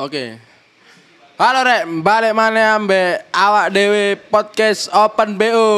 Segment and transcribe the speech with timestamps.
[0.00, 0.40] Oke.
[1.36, 5.68] Halo rek, balik mana ambe awak dewe podcast Open BO.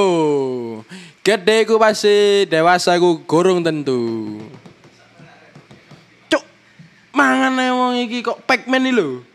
[1.27, 4.39] Gede ku pasti dewasa ku gurung tentu.
[6.31, 6.39] Cuk,
[7.11, 9.27] mangan ae wong iki kok Pac-Man iki lho.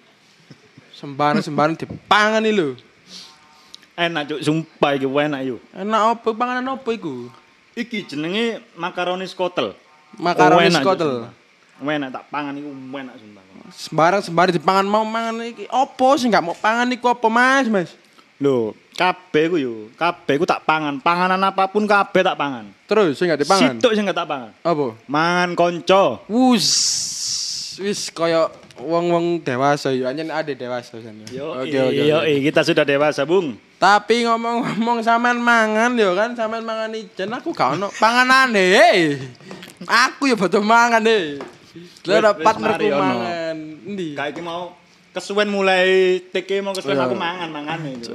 [0.96, 2.80] Sembarang-sembarang dipangan iki lho.
[4.00, 5.60] Enak cuk, sumpah iki enak yuk.
[5.76, 7.28] Enak apa panganan apa iku?
[7.76, 9.76] Iki jenenge makaroni skotel.
[10.16, 11.28] Makaroni skotel.
[11.84, 13.47] Enak tak pangan iku enak sumpah.
[13.68, 15.68] Sembarang sembarang dipangan mau mangan iki.
[15.68, 17.92] Apa sih nggak mau pangan iku apa Mas, Mas?
[18.38, 21.02] Lho, kabeh ku yo, kabeh ku tak pangan.
[21.02, 22.70] Panganan apa pun kabeh tak pangan.
[22.88, 23.76] Terus sing nggak dipangan.
[23.76, 24.52] Situk sing gak tak pangan.
[24.64, 24.96] Apa?
[25.10, 26.24] Mangan konco.
[26.32, 26.68] Wus,
[27.82, 28.48] wis kaya
[28.78, 31.26] wong-wong dewasa ya, anjen ada dewasa sana.
[31.34, 33.58] Yo, Oke, oke, yo, kita sudah dewasa, Bung.
[33.78, 38.66] Tapi ngomong-ngomong sampean mangan yo kan, sampean mangan ijen aku gak ono panganane.
[38.74, 39.02] Hey.
[39.86, 41.38] Aku ya butuh mangan deh.
[42.04, 43.02] Ada wis, partnerku mari ono.
[43.02, 43.58] mangan.
[43.86, 44.10] Endi?
[44.14, 44.76] Kayak mau
[45.12, 45.88] kesuwen mulai
[46.24, 47.06] TK mau kesuwen Iya.
[47.06, 48.14] aku mangan mangan itu.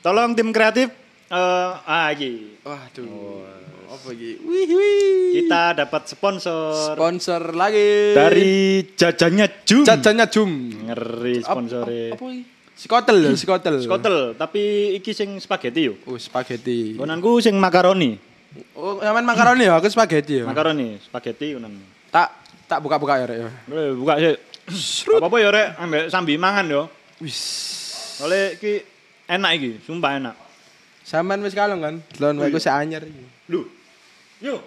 [0.00, 0.88] Tolong tim kreatif
[1.26, 2.58] eh ah iki.
[2.62, 3.42] Waduh.
[3.86, 4.38] Apa iki?
[4.42, 5.02] Wih wih.
[5.36, 9.82] Kita dapat sponsor sponsor lagi dari jajannya Jum.
[9.84, 10.50] jajannya Jum.
[10.86, 12.14] Ngeri sponsore.
[12.14, 12.42] apa iki?
[12.76, 13.80] Skotel ya, skotel.
[13.80, 15.96] Skotel, tapi iki sing spaghetti yo.
[16.04, 16.92] Oh, spaghetti.
[16.92, 18.20] Gonanku sing makaroni.
[18.76, 20.44] Oh, sampean makaroni ya, aku spaghetti ya.
[20.44, 21.72] Makaroni, spaghetti gonan.
[22.66, 23.38] Tak buka-buka ya, Rek.
[23.38, 23.48] ya.
[23.70, 24.34] Eh, buka sih.
[25.14, 26.82] Apa-apa ya, Rek, ambek sambi mangan yo.
[27.22, 27.38] Wis.
[28.20, 28.82] Oleh iki
[29.30, 30.34] enak iki, sumpah enak.
[31.06, 31.94] Sampean wis kalong kan?
[32.18, 33.22] Delon wae ku sik anyar iki.
[33.46, 33.62] Lu.
[34.42, 34.58] Yo.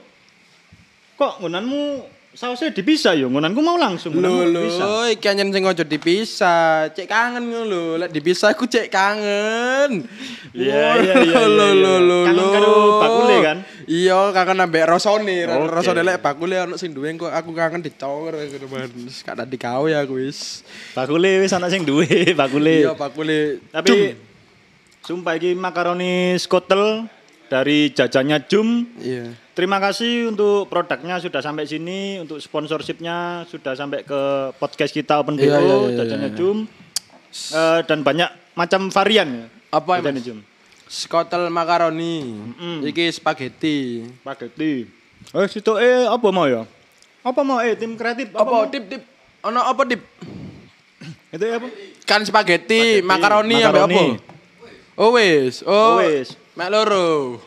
[1.19, 3.27] Kok ngonanmu sausnya dipisah yo?
[3.27, 4.15] Ngonanku mau langsung.
[4.15, 6.87] Lho lho, iki anyen sing ojo dipisah.
[6.95, 7.83] Cek kangen ngono lho.
[7.99, 10.07] Lek dipisah aku cek kangen.
[10.55, 12.07] Iya, iya, iya, Lho iya, lho iya.
[12.07, 12.19] lho.
[12.23, 12.47] Kangen lho.
[12.55, 12.71] karo
[13.03, 13.57] bakule kan?
[13.89, 15.49] Iya, kangen ambek rasane.
[15.49, 15.73] Oke.
[15.81, 18.89] Rasane lek bakule ono sing duwe kok aku kangen ngono man.
[19.09, 20.61] Wis gak tadi gawe aku wis.
[20.93, 22.05] Bakule wis ana sing duwe,
[22.37, 22.85] bakule.
[22.85, 23.57] Iya, bakule.
[23.73, 24.17] Tapi Jum.
[25.01, 27.09] sumpah iki makaroni skotel
[27.49, 28.85] dari jajannya Jum.
[29.01, 29.33] Iya.
[29.57, 35.33] Terima kasih untuk produknya sudah sampai sini, untuk sponsorshipnya sudah sampai ke podcast kita Open
[35.33, 36.37] BO, Iya, iya, iya, jajannya iya.
[36.37, 36.57] Jum.
[37.57, 39.45] Eh, dan banyak macam varian ya.
[39.73, 40.21] Apa Mas?
[40.21, 40.45] Jum.
[40.89, 42.25] Skotel makaroni.
[42.33, 42.81] Mm-mm.
[42.89, 44.09] Iki spaghetti.
[44.25, 44.89] Spaghetti.
[45.37, 46.65] Eh, situ eh apa mau ya?
[47.21, 48.41] Apa mau eh tim kreatif apa?
[48.41, 48.65] Apa mau?
[48.65, 49.03] tip tip?
[49.45, 50.01] Ono apa tip?
[51.37, 51.67] Itu apa?
[52.09, 53.85] Kan spaghetti, Spaghetti, makaroni apa?
[54.97, 55.61] Oh wis.
[55.61, 56.33] Oh, Oh, wis.
[56.57, 57.37] Mek loro.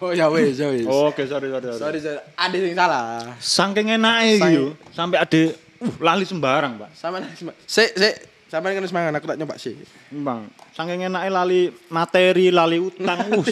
[0.00, 0.88] Oh ya wis, ya wis.
[0.88, 1.78] Oh, Oke, sorry sorry sorry.
[1.78, 2.20] Sorry, sorry.
[2.34, 3.04] Ada yang salah.
[3.38, 5.42] Saking enake iki yo, sampai ada
[5.84, 6.90] uh lali sembarang, Pak.
[6.96, 7.20] Sama
[7.68, 8.14] Sik, sik.
[8.46, 9.74] Sampai kan semangat aku tak nyoba sih.
[10.14, 13.26] Bang, saking enake lali materi, lali utang.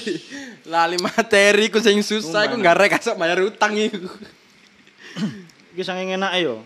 [0.64, 4.08] Lali materi ku sing susah aku nggak rek bayar utang iku.
[5.76, 6.64] Iki saking enake yo.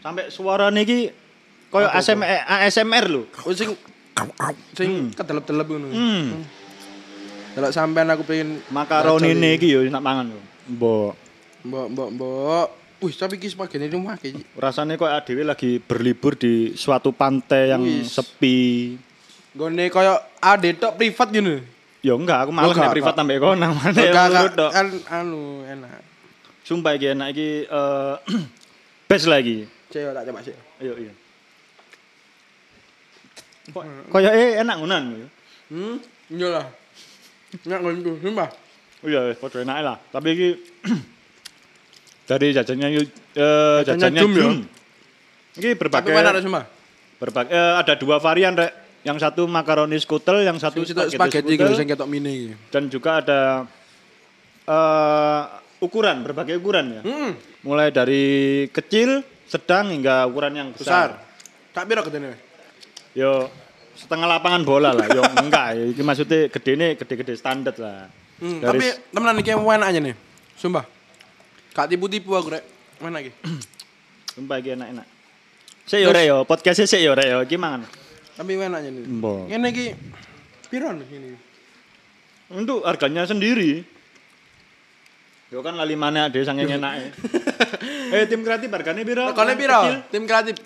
[0.00, 1.12] Sampai suarane iki
[1.68, 1.92] koyo?
[1.92, 3.22] ASMR, ASMR lho.
[3.44, 3.76] Oh sing
[4.72, 5.92] sing kedelep-delep ngono.
[5.92, 6.40] Hmm.
[7.52, 10.40] Kalau sampean aku pengen Makaroni bacol iki yo nak mangan yo.
[10.72, 11.12] Mbok.
[11.68, 12.68] Mbok, mbok, mbok.
[13.02, 14.38] Wih, tapi ki spaghetti ini mah iki.
[14.54, 18.14] Rasanya kok adewe lagi berlibur di suatu pantai yang Wis.
[18.14, 18.94] sepi.
[19.52, 21.58] Gone koyo ade tok privat ngono.
[21.98, 24.70] Ya enggak, aku malah nek privat sampe kono mana Enggak, ya Dok.
[24.70, 26.02] kan anu enak.
[26.62, 28.14] Sumpah iki enak iki eh
[29.10, 29.66] best lagi.
[29.90, 30.54] Cek tak coba sih.
[30.78, 31.12] Ayo iya.
[33.70, 35.26] Kok koyo eh enak ngunan yo.
[35.74, 35.96] Hmm,
[36.30, 36.66] iya lah.
[37.66, 38.48] Nggak ngono, sumpah.
[39.02, 39.96] Oh iya, padha enak lah.
[40.10, 40.48] Tapi iki
[42.32, 43.04] dari jajannya eh
[43.84, 44.40] Jajannya jajannya Jum, ya?
[44.40, 44.56] Jum.
[45.52, 46.64] Iki Tapi berbagai mana sumpah?
[47.20, 48.72] berbagai eh, ada dua varian rek.
[49.02, 52.54] Yang satu makaroni skutel, yang satu spaghetti gitu skutel, sing ketok mini iki.
[52.70, 53.40] dan juga ada
[54.62, 55.42] eh
[55.82, 57.02] ukuran, berbagai ukuran ya.
[57.02, 57.34] Hmm,
[57.66, 58.24] Mulai dari
[58.70, 61.18] kecil, sedang hingga ukuran yang besar.
[61.18, 61.74] besar.
[61.74, 62.38] Tak piro gedene?
[63.12, 63.50] Yo
[63.98, 65.10] setengah lapangan bola lah.
[65.10, 65.84] Yo enggak, ya.
[65.90, 68.06] Iki maksudnya gede nih, gede-gede standar lah.
[68.38, 70.14] Hmm, Dari tapi temenan iki enak aja nih.
[70.54, 70.84] Sumpah.
[71.72, 72.64] Gak tipu-tipu aku rek.
[73.00, 73.32] Mana iki?
[74.36, 75.06] Sumpah iki enak-enak.
[75.88, 77.88] Sik yo rek yo, podcastnya sik yo rek yo, iki mangan.
[78.36, 79.04] Tapi enak aja nih.
[79.08, 79.40] Mbok.
[79.50, 79.86] Ngene iki
[80.68, 81.36] piro ini?
[82.52, 83.84] Untuk harganya sendiri.
[85.52, 87.12] Yo kan lali mana ada sange enak
[88.16, 89.24] Eh tim kreatif harganya piro?
[89.32, 89.80] Yang piro?
[90.08, 90.56] Tim kreatif.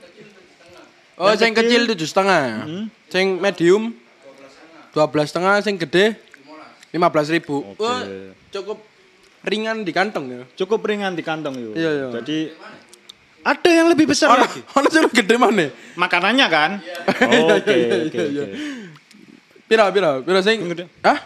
[1.18, 1.82] Oh, Yang sing kecil.
[1.90, 2.42] tujuh setengah.
[2.66, 2.84] Hmm.
[3.10, 3.94] Sing medium
[4.94, 5.58] dua belas setengah.
[5.62, 6.14] Sing gede
[6.94, 7.66] lima belas ribu.
[7.74, 7.82] Oke.
[7.82, 8.02] Wah,
[8.54, 8.78] cukup
[9.46, 10.42] ringan di kantong ya.
[10.58, 11.70] Cukup ringan di kantong yo.
[11.72, 12.06] Iya, iya.
[12.20, 12.38] Jadi
[13.46, 14.58] ada yang lebih besar Ono lagi.
[14.74, 15.70] ono sing gede mana?
[15.94, 16.70] Makanannya kan?
[16.82, 18.56] Iya, Oke, iya, oke, iya, oke.
[19.70, 20.12] Piro piro?
[20.26, 20.58] Piro sing?
[20.66, 20.90] Gede.
[21.06, 21.18] Hah?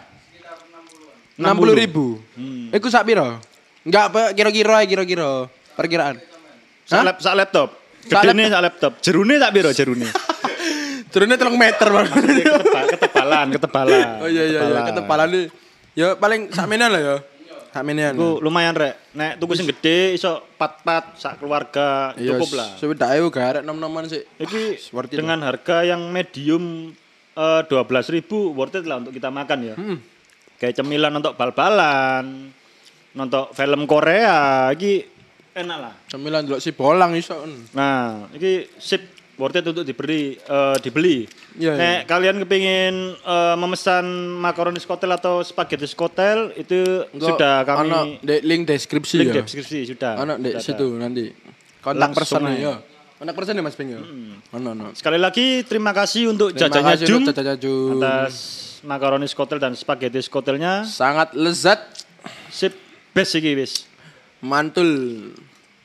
[1.41, 2.21] Enam puluh ribu.
[2.37, 2.69] Hmm.
[2.69, 3.41] Iku sak piro?
[3.81, 5.49] Enggak, kira-kira kira-kira.
[5.73, 6.21] Perkiraan.
[6.85, 7.69] Sak, lap, sak laptop.
[8.05, 8.91] Gedene sak laptop.
[9.01, 10.05] Jerune tak piro jerune?
[11.11, 11.87] Jerone 3 meter.
[11.91, 14.07] Ketebal, ketebalan, ketebalan.
[14.23, 15.45] Oh iya iya iya ketebalan nih.
[15.91, 17.15] Ya paling sakmenan lah ya.
[17.71, 18.19] Sakmenan.
[18.19, 19.15] Iku lumayan rek.
[19.15, 22.69] Nek tuku sing gede iso pat-pat sak keluarga Iya, cukup lah.
[22.75, 24.27] Sewidak ewu garek nom-noman sih.
[24.39, 26.91] Iki it dengan harga yang medium
[27.31, 29.75] eh, dua belas ribu worth it lah untuk kita makan ya.
[29.79, 30.03] Hmm.
[30.59, 32.53] Kayak cemilan untuk bal-balan,
[33.17, 35.01] nonton film Korea, iki
[35.55, 35.93] enak lah.
[36.05, 37.39] Cemilan delok si bolang iso.
[37.73, 41.25] Nah, iki sip worth it untuk diberi eh, dibeli.
[41.57, 44.05] Iya, Nek kalian kepingin eh, memesan
[44.37, 49.41] makaroni skotel atau spaghetti skotel itu sudah kami ono di link deskripsi link ya.
[49.41, 50.13] deskripsi sudah.
[50.21, 51.25] Ono di situ nanti.
[51.81, 52.77] Kontak Langsung person ya.
[53.17, 54.01] Kontak person ya Mas Peng ya.
[54.53, 54.85] Ono ono.
[54.93, 57.07] Sekali lagi terima kasih untuk Terima jajannya kasih
[57.57, 58.33] Jum atas
[58.85, 60.85] makaroni skotel dan spaghetti skotelnya.
[60.85, 61.81] Sangat lezat,
[62.53, 62.77] Sip,
[63.13, 63.89] best iki wis.
[64.41, 64.89] mantul.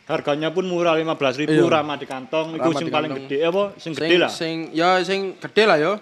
[0.07, 1.67] Harganya pun murah 15.000 ribu, Iya.
[1.73, 2.55] ramah di kantong.
[2.55, 3.63] Iku Ramah sing di paling gede apa?
[3.75, 4.31] Sing Sing gede lah.
[4.31, 5.93] sing ya sing gede lah yo.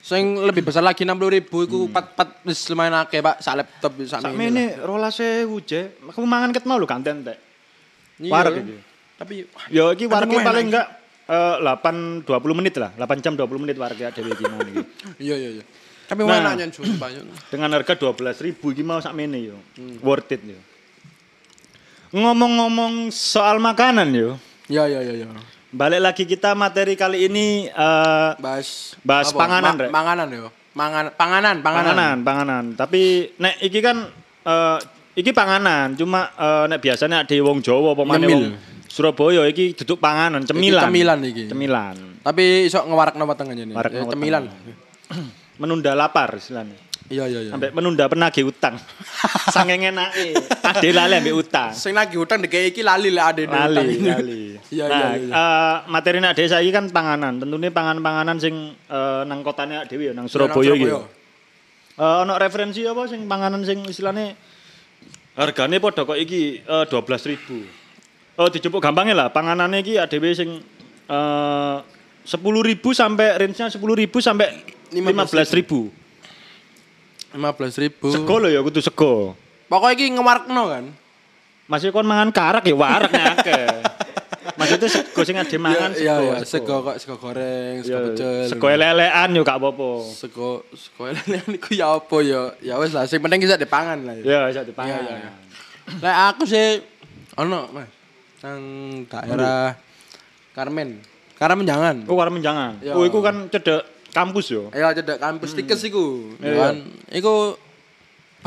[0.00, 1.66] Sing lebih besar lagi 60 ribu Hmm.
[1.66, 4.36] iku pat pat wis lumayan akeh Pak sak laptop sak mini.
[4.50, 5.92] mene rolas sewu je.
[6.06, 7.36] Aku mangan ket mau lho kanten tek.
[8.18, 8.30] Iya.
[8.30, 8.76] Wareg iki.
[9.14, 9.34] Tapi
[9.68, 10.86] Ya iki warga enak paling enggak
[11.24, 12.92] eh, 8 20 menit lah.
[12.94, 14.84] 8 jam 20 menit warga dhewe iki mangan iki.
[15.24, 15.64] iya iya iya.
[16.04, 16.36] Tapi Nah.
[16.36, 17.20] mana nyen sumpah yo.
[17.48, 19.56] Dengan harga 12.000 iki mau sak mene yo.
[19.74, 20.00] Hmm.
[20.00, 20.56] Worth it yo.
[22.14, 24.38] Ngomong-ngomong soal makanan yo.
[24.70, 25.26] Iya iya iya iya.
[25.74, 29.90] Balik lagi kita materi kali ini eh, Bahas Bahas panganan, Rek.
[29.90, 30.46] Panganan yo.
[30.78, 31.90] Mangan panganan, panganan.
[31.90, 32.64] panganan, panganan.
[32.78, 34.06] Tapi nek iki kan
[34.46, 34.78] eh,
[35.18, 38.38] iki panganan, cuma eh, nek biasanya ada wong Jawa apa maneh Nyemil.
[38.38, 38.46] wong
[38.86, 40.86] Surabaya iki duduk panganan, cemilan.
[40.86, 41.50] cemilan iki.
[41.50, 41.98] Cemilan.
[42.22, 43.74] Tapi iso ngewarak nama tengahnya nih.
[43.74, 44.42] Warak Ya, cemilan.
[45.60, 46.78] Menunda lapar istilahnya.
[47.12, 47.50] Iya iya iya.
[47.52, 48.80] Sampai menunda penagih utang.
[49.54, 50.32] Saking enake.
[50.64, 51.70] Ade lali ambek utang.
[51.76, 54.40] Sing nagih utang dikei iki lali lek ade Lali, lali.
[54.74, 55.32] Iya nah, iya iya.
[55.36, 57.36] eh, materi nek desa iki kan panganan.
[57.36, 60.88] Tentunya panganan-panganan sing eh, nang kotane dhewe ya, nang Surabaya iki.
[60.88, 61.04] Surabaya.
[62.00, 64.32] Eh ono referensi apa sing panganan sing istilahnya
[65.36, 68.40] hargane padha kok iki eh, 12.000.
[68.40, 70.58] Oh dijupuk gampangnya lah, panganannya iki dhewe sing
[71.06, 71.76] eh
[72.24, 72.40] 10.000
[72.96, 73.84] sampai range-nya 10.000
[74.24, 74.48] sampai
[74.96, 75.52] 15.000.
[75.52, 75.92] 15 ribu.
[78.14, 79.34] Sego lho ya kudu sego.
[79.66, 80.84] Pokoknya iki ngewarakno kan.
[81.66, 83.66] Masih kon mangan karak ya waraknya akeh.
[84.54, 86.22] Maksudnya sego sing ade mangan Iya sego.
[86.22, 88.34] iya sego kok sego goreng, sego Ya, pecel.
[88.52, 89.90] Sego lelean yo gak apa-apa.
[90.14, 92.42] Sego sego lele niku ya apa ya?
[92.60, 94.14] Ya wis lah sing penting bisa dipangan lah.
[94.20, 94.46] Ya.
[94.46, 95.00] Ya iso dipangan.
[95.00, 95.30] Iya, iya,
[96.00, 96.80] Lek aku sih
[97.40, 97.88] ono Mas.
[98.44, 98.60] Nang
[99.08, 99.72] daerah
[100.52, 101.00] Karmen.
[101.34, 101.96] Karmen jangan.
[102.06, 102.78] Oh, warung menjangan.
[102.78, 102.94] Ya.
[102.94, 103.82] Oh, iku kan cedek
[104.14, 104.70] kampus yo.
[104.70, 106.30] Ayo cedek kampus tikes iku.
[106.38, 106.74] Iya, Ya kan.
[107.10, 107.34] Iku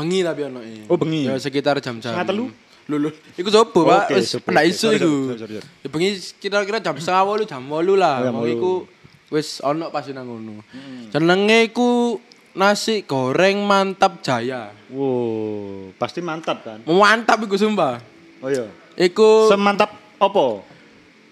[0.00, 1.28] bengi tapi ono Oh, bengi?
[1.28, 2.16] Ya sekitar jam-jam.
[2.16, 2.48] Setengah telu?
[2.88, 3.12] Lulu.
[3.36, 4.16] Iku sopo, Pak?
[4.16, 5.12] Wis pendak isu iku.
[5.60, 8.24] Ya bengi kira-kira jam setengah wolu, jam wolu lah.
[8.32, 8.48] Oh, wolu.
[8.48, 8.72] iku
[9.28, 10.64] wis ono pasti nang ngono.
[11.12, 12.16] Jenenge iku
[12.56, 14.72] nasi goreng mantap jaya.
[14.88, 16.80] Wow, pasti mantap kan?
[16.88, 18.00] Mantap iku sumpah.
[18.40, 18.64] Oh iya.
[18.98, 20.64] Iku Semantap opo?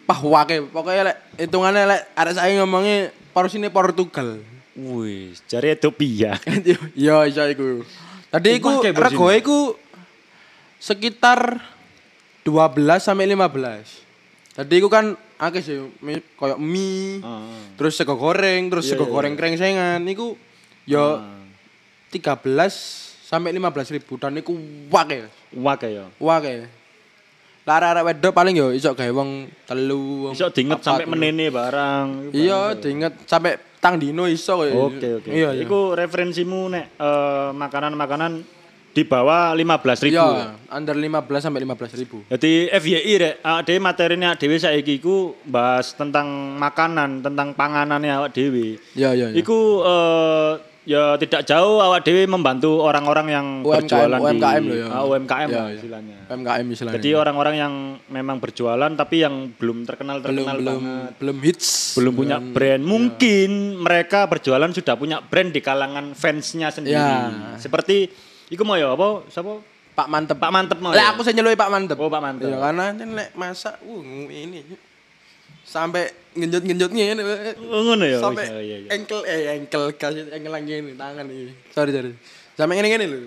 [0.06, 0.70] Pah wake.
[0.70, 4.38] Pokoknya lek hitungane lek arek saya ngomongnya porsine Portugal.
[4.76, 6.38] Wih, jari Ethiopia.
[6.96, 7.82] Iya, iya iku.
[8.30, 9.58] Tadi Iku regoe iku
[10.78, 11.58] sekitar
[12.44, 14.56] 12 sampai 15.
[14.56, 15.76] Tadi iku kan akeh sih
[16.36, 17.44] koyo mie, Ah.
[17.76, 20.36] terus sego goreng, terus Iya, sego iya, goreng krengsengan iku
[20.88, 21.20] yo
[22.08, 22.46] 13
[23.26, 24.54] sampai 15 ribu dan iku
[24.88, 25.28] wake.
[25.52, 26.06] Wake ya.
[26.20, 26.68] Wake.
[27.66, 30.30] Lara-lara wedok paling yo iso gawe wong telu.
[30.30, 31.10] wong Iso diinget iku.
[31.10, 32.30] menene barang.
[32.30, 34.62] Iya, diinget sampai tang dino iso.
[34.62, 35.28] Oke, oke.
[35.34, 35.66] Iya, iya.
[35.66, 38.46] Iku referensimu nek eh, makanan-makanan
[38.94, 40.14] di bawah 15.000 ribu.
[40.14, 42.18] Iya, under 15 sampai 15 ribu.
[42.30, 43.34] Jadi FYI rek,
[43.66, 46.24] dhewe materinya dhewe saiki iku bahas tentang
[46.56, 48.78] makanan, tentang panganannya awak dhewe.
[48.94, 49.36] Iya, iya, iya.
[49.36, 50.52] Iku eh,
[50.86, 54.86] ya tidak jauh awak dhewe membantu orang-orang yang UMKM, berjualan UMKM di loh ya.
[54.88, 55.74] Ah, UMKM lah iya.
[55.74, 56.16] istilahnya.
[56.30, 56.96] PMKM istilahnya.
[57.02, 57.72] Jadi orang-orang yang
[58.06, 61.12] memang berjualan tapi yang belum terkenal terkenal belum banget.
[61.18, 61.98] belum hits.
[61.98, 62.82] belum punya brand.
[62.86, 63.50] Mungkin
[63.82, 66.94] mereka berjualan sudah punya brand di kalangan fansnya sendiri.
[66.94, 67.58] Ya.
[67.58, 68.06] Seperti
[68.54, 69.26] iku mau ya apa?
[69.26, 69.58] Siapa?
[69.96, 70.36] Pak Mantep.
[70.38, 70.94] Pak Mantep mau.
[70.94, 71.12] Lah ya?
[71.16, 71.98] aku saya Pak Mantep.
[71.98, 72.46] Oh, Pak Mantep.
[72.46, 74.62] Ya karena lek masak uh ini
[75.66, 77.22] sampai genjot-genjot ngene.
[77.66, 78.20] Oh, ngono ya.
[78.20, 78.88] Sampai Oh, iya, iya.
[78.92, 81.52] engkel eh engkel kasih engkel lagi ini tangan ini.
[81.72, 82.12] Sorry sorry.
[82.52, 83.18] Sampai ngene ngene lho.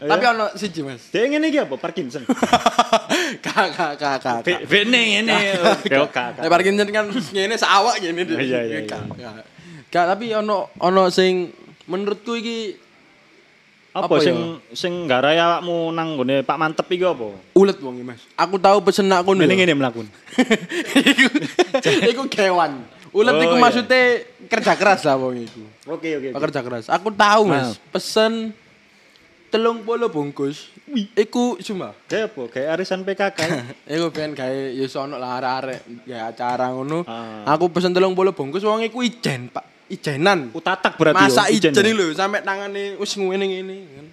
[0.00, 0.30] Oh, Tapi ya?
[0.32, 1.08] ono siji Mas.
[1.08, 1.74] Dia ngene iki apa?
[1.74, 2.22] Parkinson.
[3.44, 4.36] Kak kak kak kak.
[4.42, 5.36] Be- Bene ngene.
[5.98, 6.20] Oke.
[6.36, 8.22] Nek Parkinson kan ngene sawak ngene.
[8.26, 9.44] Iya, iya, Kak, kak.
[9.90, 11.50] Kak, tapi ono ono sing
[11.86, 12.78] menurutku iki
[13.90, 14.46] Apa, Apa sing ya?
[14.70, 17.34] sing nggarai awakmu nang gone Pak Mantep iki apa?
[17.52, 18.22] Ulet wong Mas.
[18.34, 19.42] Aku tahu pesen nak kono.
[19.42, 19.58] Ngene ya.
[19.58, 20.06] ngene mlakun.
[22.06, 22.86] iku kewan.
[23.10, 23.62] Ulet Oh, iku iya.
[23.62, 24.02] maksudnya
[24.46, 25.62] kerja keras lah wong iku.
[25.90, 26.28] Oke oke.
[26.30, 26.86] Kerja keras.
[26.86, 27.66] Aku tahu, Nah.
[27.66, 27.82] Mas.
[27.90, 28.54] Pesen
[29.50, 30.70] telung puluh bungkus.
[31.14, 31.90] Iku cuma.
[32.06, 32.42] Kayak apa?
[32.46, 33.38] Kayak arisan PKK.
[33.94, 37.02] Iku ben gawe ya sono lah arek-arek gawe acara ngono.
[37.02, 37.42] Ah.
[37.48, 39.79] Aku pesen telung puluh bungkus wong iku ijen, Pak.
[39.90, 40.54] Ijenan.
[40.54, 41.82] Utatak berarti Masa yo, ijen ya?
[41.82, 44.06] iki lho sampe tangane wis ngene ngene kan.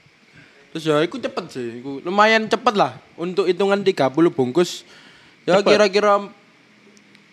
[0.74, 4.82] Terus ya iku cepet sih, iku lumayan cepet lah untuk hitungan 30 bungkus.
[5.46, 6.28] Ya kira-kira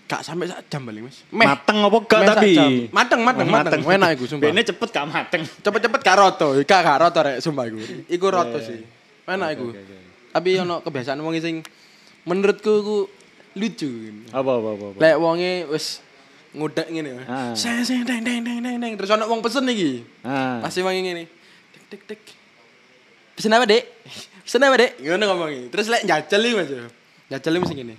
[0.05, 1.25] gak sampai sak jam paling Mas.
[1.33, 1.49] Meh.
[1.49, 2.53] Mateng apa gak Meh tapi?
[2.93, 3.81] Mateng, mateng, Oh, mateng.
[3.81, 4.53] Enak iku sumpah.
[4.53, 5.43] Bene cepet gak mateng.
[5.65, 7.81] Cepet-cepet gak roto, gak gak roto rek sumpah iku.
[8.07, 8.85] Iku roto sih.
[9.25, 9.73] Enak iku.
[10.31, 11.65] Tapi ono kebiasaan wong sing
[12.29, 12.97] menurutku iku
[13.57, 13.91] lucu.
[14.31, 14.85] Apa apa apa.
[14.93, 14.99] apa.
[15.01, 16.05] Lek wonge wis
[16.55, 17.11] ngudek ngene.
[17.27, 17.53] Ah.
[17.53, 18.93] Seng seng deng deng deng deng deng.
[18.95, 20.07] Terus ono wong pesen iki.
[20.23, 20.63] Ah.
[20.63, 21.27] Pasti wong ngene.
[21.75, 22.21] Tik tik tik.
[23.35, 23.83] Pesen apa, Dek?
[24.47, 24.93] Pesen apa, Dek?
[25.03, 25.63] Ngono ngomongi.
[25.75, 26.71] Terus lek njajal iki Mas.
[27.31, 27.95] Njajal iki mesti ngene.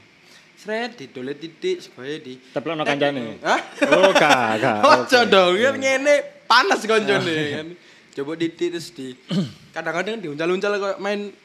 [0.56, 3.44] Sret didolet titik supaya di Teplokno kancane.
[3.44, 3.60] Hah?
[3.92, 4.78] Oh, gak, gak.
[4.96, 7.68] Ojo dong, ngene panas koncone kan.
[8.16, 9.12] Coba titik terus di
[9.76, 11.36] kadang-kadang diuncal-uncal kayak main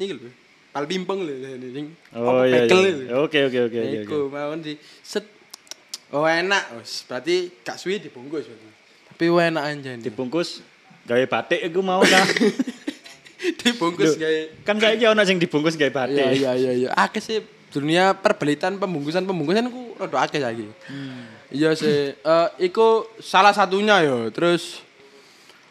[0.00, 0.32] iki lho.
[0.72, 1.34] Pal pimpong lho
[1.70, 3.14] sing Oh iya iya.
[3.20, 4.00] Oke oke oke oke.
[4.08, 5.33] Iku mau di set.
[6.12, 6.76] Oh enak,
[7.08, 8.68] berarti gak suwi dibungkus berarti.
[9.14, 9.98] Tapi enak anjen.
[10.02, 10.58] Dibungkus
[11.06, 12.26] gawe batik iku mau kan.
[13.62, 16.18] dibungkus gawe Kan saiki ono sing dibungkus gawe batik.
[16.18, 16.88] Iya iya iya iya.
[16.98, 17.38] Akeh sih
[17.70, 20.66] dunia perbelitan pembungkusan pembungkusan ku rada akeh saiki.
[21.54, 22.18] Iya sih.
[22.18, 24.34] Eh iku salah satunya yo.
[24.34, 24.82] Terus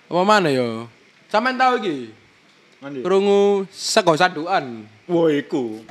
[0.08, 0.88] apa mana yo?
[1.28, 1.98] Sampeyan tahu iki?
[3.04, 4.88] Krungu sego sadukan.
[5.08, 5.84] Wah iku.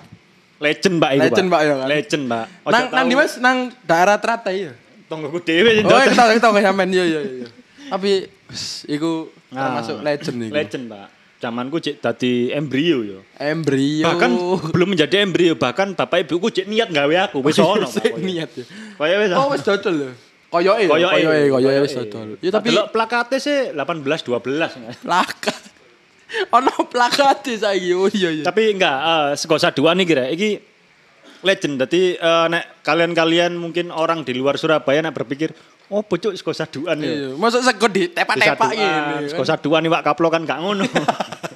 [0.63, 1.23] Legend Mbak iku.
[1.27, 1.89] Legend, Mbak, ya kan?
[1.91, 2.25] Legend.
[2.63, 4.73] Ojo Nang nang di Mas nang daerah Teratai ya.
[5.11, 6.09] Tonggoku dhewe sing Oh, dodol.
[6.09, 7.47] kita kita sampean yo yo yo.
[7.91, 8.11] Tapi
[8.89, 10.55] iku Nah, termasuk legend iku.
[10.57, 11.09] Legend Mbak.
[11.37, 13.19] Zamanku cek dadi embrio yo.
[13.37, 14.07] Embrio.
[14.07, 14.31] Bahkan
[14.71, 17.85] belum menjadi embrio, bahkan bapak ibuku cek niat gawe aku wis ono.
[17.85, 18.65] Sik niat ya.
[18.97, 19.31] Kaya wis.
[19.35, 20.11] Oh, wis dodol lho.
[20.49, 21.81] Koyoke, Koyoke, koyoke, koyoke koyoke.
[21.83, 22.29] wis dodol.
[22.39, 25.05] Ya tapi Delok plakate sih 18 12.
[25.05, 25.62] plakat.
[26.53, 27.93] Ono plakat saiki.
[27.93, 28.45] Oh iya iya.
[28.45, 30.61] Tapi enggak, eh sego saduan iki kira iki
[31.45, 31.77] legend.
[31.85, 35.53] Dadi eh, nek kalian-kalian mungkin orang di luar Surabaya nek berpikir,
[35.93, 37.13] oh bocok sego saduan ya.
[37.13, 39.29] Iya, Masuk sego di tepak-tepak Saduan, gini.
[39.29, 40.85] Sego saduan iwak kaplo kan gak ngono.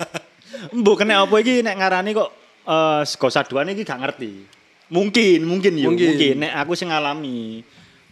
[0.76, 2.30] Mbok kena apa iki nek ngarani kok
[2.68, 4.32] eh sego saduan iki gak ngerti.
[4.86, 6.14] Mungkin, mungkin yo, Mungkin.
[6.14, 6.34] mungkin.
[6.46, 7.58] Nek aku sing ngalami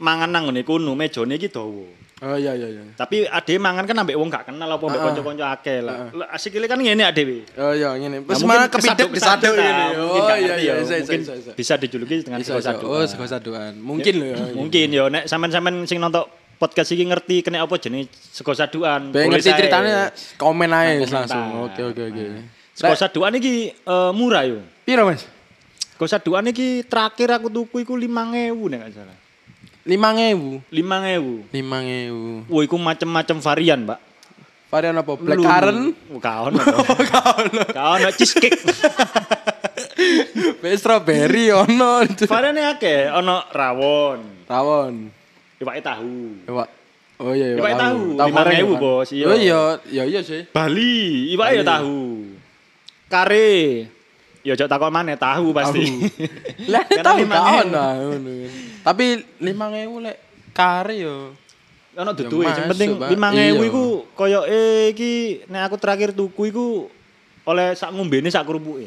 [0.02, 2.03] mangan nang ngene kono mejane iki dawa.
[2.24, 2.82] Oh iya iya iya.
[2.96, 5.08] Tapi ade mangan kan ambek wong gak kenal apa ambek Heeh.
[5.12, 6.08] kanca-kanca akeh lah.
[6.08, 7.44] Lah, Asikile kan ngene adewe.
[7.60, 8.24] Oh iya ngene.
[8.24, 9.84] Nah, Wis kepidek kesaduk- disaduk ngene.
[10.00, 11.50] Oh gak iya ngerti iya ya, bisa mungkin bisa bisa.
[11.52, 12.72] bisa dijuluki dengan sego bisa.
[12.72, 12.96] saduan.
[12.96, 13.72] Oh sego saduan.
[13.76, 14.36] Mungkin lho ya.
[14.56, 16.24] Mungkin yo nek sampean-sampean sing nonton
[16.56, 18.56] podcast iki ngerti kena apa jenis sego.
[18.56, 20.08] Pengen tulis ngerti ceritanya
[20.40, 21.44] komen aja Nah, langsung.
[21.68, 22.24] Oke oke oke.
[22.72, 24.64] Sego saduan iki eh, murah yo.
[24.88, 25.28] Piro Mas?
[25.92, 28.08] Sego saduan iki terakhir aku tuku iku 5000
[28.72, 29.16] nek gak salah.
[29.84, 30.64] 5000.
[30.72, 31.52] 5000.
[31.52, 32.48] 5000.
[32.48, 34.00] Wah, iku macem-macem varian, Mbak.
[34.72, 35.12] Varian apa?
[35.14, 35.82] Black Lu- currant.
[36.48, 36.60] Ono.
[37.68, 38.58] Gak ono cheesecake.
[40.60, 42.04] Be strawberry ono.
[42.32, 44.94] Variane akeh, ono rawon, Rawon.
[45.60, 46.12] iwake tahu.
[46.48, 46.68] Iwak.
[47.14, 48.80] Oh iya, Iwak tahu, Tahu 5.000, goreng, kan?
[48.82, 49.24] Bos, iya.
[49.30, 50.42] Oh iya, iya iya sih.
[50.50, 52.00] Bali, iwake ya tahu.
[53.06, 53.86] Kare.
[54.44, 55.88] Ya ojo takon maneh tahu pasti.
[56.72, 57.32] Lah tahu 5.000.
[57.32, 57.88] gak ono.
[58.84, 59.04] Tapi
[59.40, 60.16] 5000 lek
[60.52, 61.32] kare yo.
[61.94, 63.08] Ono duduhe, sing penting Pak.
[63.08, 63.56] 5000 Iya.
[63.64, 65.12] iku koyoke iki
[65.48, 66.92] nek aku terakhir tuku iku
[67.48, 68.84] oleh sak ngombene sak kerupuke.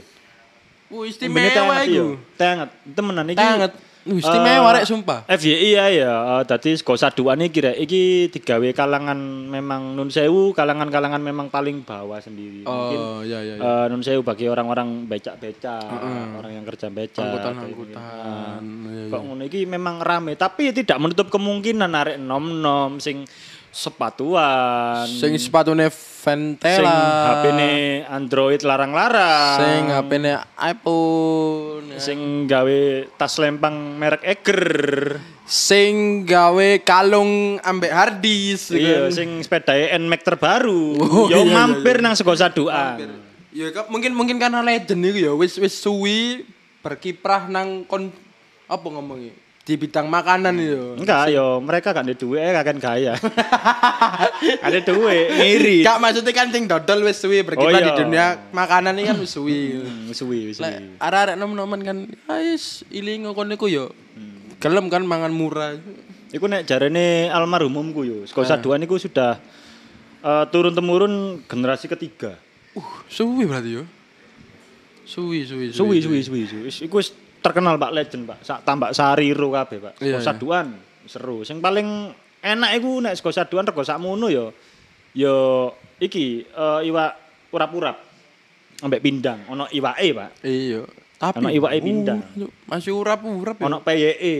[0.93, 2.21] Ngombene istimewa iku.
[2.37, 3.41] Tenget, temenan iki.
[3.41, 3.73] Tanget.
[4.07, 5.27] Wih, istimewa rek sumpah.
[5.27, 10.55] FYI ya ya, eh, dadi sego saduan iki rek iki digawe kalangan memang nun sewu,
[10.55, 12.63] kalangan-kalangan memang paling bawah sendiri.
[12.63, 13.63] Mungkin Oh, iya iya iya.
[13.63, 15.83] eh, nun sewu bagi orang-orang becak-becak,
[16.39, 17.19] orang yang kerja becak.
[17.19, 17.99] Angkutan-angkutan.
[17.99, 19.11] Nah, Iya, iya.
[19.11, 23.27] Kok ngono iki memang rame, tapi tidak menutup kemungkinan arek nom-nom sing
[23.77, 25.05] sepatuan.
[25.05, 26.97] Sing sepatune sing Ventela.
[27.29, 27.71] HP-ne
[28.09, 29.57] Android larang-larang.
[29.61, 31.85] Sing HP-ne iPhone.
[31.97, 32.81] sing gawe
[33.17, 34.61] tas lempang merek Eger.
[35.45, 38.73] Sing gawe kalung ambek hardis.
[38.73, 40.97] Iya, sing sepedae NMAX terbaru.
[40.99, 42.03] Oh, Yo iya, iya, mampir iya.
[42.03, 42.97] nang sego saduan.
[43.55, 46.45] Ya kak, mungkin mungkin karena legend itu ya wis wis suwi
[46.85, 48.13] berkiprah nang kon
[48.67, 50.95] apa ngomongnya di bidang makanan itu.
[50.95, 53.13] Enggak, yo mereka gak ada duit, eh kakek kaya.
[54.67, 55.83] ada duit, ngiri.
[55.83, 57.99] Kak maksudnya kan sing dodol wis suwi berkiprah Oh, di iya.
[57.99, 59.83] dunia makanan ini kan wis suwi.
[59.83, 60.63] Hmm, suwi, suwi.
[60.63, 61.97] Lek arek-arek nom-noman kan
[62.31, 63.91] ais iling kon niku yo.
[64.15, 64.55] Hmm.
[64.55, 65.75] Gelem kan mangan murah.
[66.31, 68.47] Iku nek jarene almarhumumku yo, sego Ah.
[68.47, 69.35] saduan iku sudah
[70.17, 72.39] eh, turun temurun generasi ketiga.
[72.71, 73.83] Uh, suwi berarti yo.
[75.03, 76.61] Suwi, suwi, Suwi suwi suwi suwi.
[76.67, 77.11] Wis- Iku wis
[77.47, 78.39] terkenal Pak Legend, Pak.
[78.43, 79.93] Sak tambak sari ro kabeh, Pak.
[80.03, 80.27] Iya, Sego iya.
[80.27, 80.67] saduan
[81.07, 81.37] seru.
[81.47, 82.11] Sing paling
[82.43, 84.51] enak iku nek sego saduan rego sakmono ya
[85.15, 85.33] ya
[86.03, 87.11] iki eh, iwak
[87.55, 87.97] urap-urap.
[88.77, 90.29] Ambek pindang, ono iwake, Pak.
[90.45, 90.85] Iya.
[91.17, 92.21] Tapi Ono iwake pindang.
[92.37, 93.65] Uh, masih urap-urap ya.
[93.65, 94.37] Ono peyeke.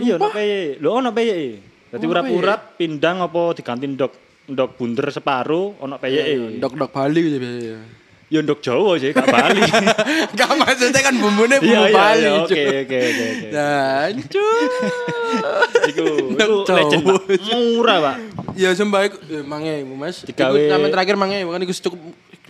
[0.00, 0.80] Iya, ono peyeke.
[0.80, 1.50] Lho ono peyeke.
[1.92, 4.12] Dadi urap-urap pindang apa diganti ndok
[4.48, 6.56] ndok bunder separo ono peyeke.
[6.56, 7.36] Dok-dok Bali gitu.
[7.42, 7.97] Ya
[8.30, 9.64] ndok Jawa sih, gak Bali.
[10.32, 12.20] Enggak maksudnya kan bumbunya bumbu Iya, iya, Bali.
[12.20, 12.44] iya, Cuk.
[12.44, 13.48] oke, oke, oke.
[13.48, 14.68] Nah, cuk.
[15.88, 17.16] Iku, iku legend, Jawa.
[17.18, 17.40] Pak.
[17.48, 18.16] Murah, Pak.
[18.54, 20.16] Ya sumpah iku eh, mange Mas.
[20.20, 22.00] Iku Digawe- sampe terakhir mange kan iku cukup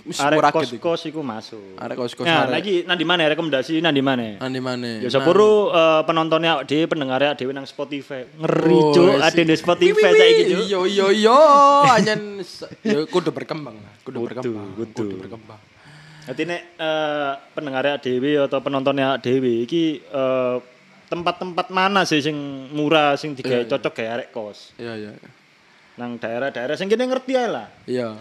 [0.09, 0.81] Arek gitu.
[0.81, 1.77] kos-kos iku masuk.
[1.77, 4.41] Arek kos-kos Nah, lagi nang di mana rekomendasi nang di mana?
[4.41, 4.99] Andi mana?
[4.99, 8.25] Ya sepuro eh, penontonnya awak dhewe pendengarnya awak dhewe nang Spotify.
[8.35, 9.05] Ngeri, Oh, Cuk.
[9.13, 9.45] iya Ada sih.
[9.45, 10.43] di Spotify saiki.
[10.49, 10.65] Cuk.
[10.65, 11.39] Iya iya iya,
[11.93, 12.21] anjen
[12.81, 15.61] ya kudu berkembang lah, kudu berkembang, kudu berkembang.
[16.29, 20.57] Jadi nek eh, pendengarnya dewi atau penontonnya dewi, iki eh,
[21.09, 22.37] tempat-tempat mana sih sing
[22.77, 23.71] murah sing digawe Iya, iya.
[23.73, 24.77] cocok kayak arek kos.
[24.77, 25.11] Iya iya.
[25.97, 27.69] Nang daerah-daerah sing kene ngerti ae lah.
[27.89, 28.13] Iya.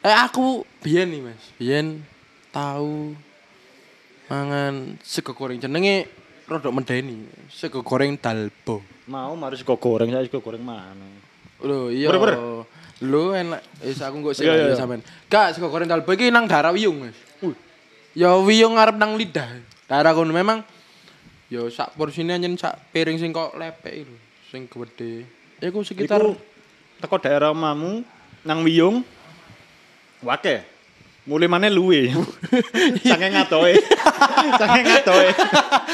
[0.00, 2.00] Eh aku biyen nih Mas, biyen
[2.48, 3.12] tahu
[4.32, 6.08] mangan sego goreng jenenge
[6.48, 8.80] rodok medeni, sego goreng dalbo.
[9.06, 11.04] Mau harus kok goreng saya kok goreng mana.
[11.60, 12.08] Lho iya.
[12.16, 12.64] Ber.
[13.04, 15.04] Lu enak wis aku nggo sing Iya, iya, sampean.
[15.28, 17.25] Gak sego goreng dalbo iki nang daerah Wiyung Mas.
[18.16, 19.60] Ya Wiyung ngarep nang lidah.
[19.84, 20.64] Daerah kono memang
[21.52, 24.16] ya sak porsine anjen sak piring sing kok lepek lho,
[24.48, 25.28] sing gede.
[25.60, 26.32] Iku sekitar Iku
[26.96, 28.00] teko daerah omamu
[28.40, 29.04] nang Wiyung.
[30.24, 30.64] Wake.
[31.28, 32.08] Mulai mana luwe.
[33.04, 33.76] Saking ngatoe.
[34.64, 35.28] Saking ngatoe.